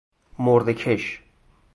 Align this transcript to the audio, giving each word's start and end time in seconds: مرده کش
مرده 0.39 0.73
کش 0.73 1.21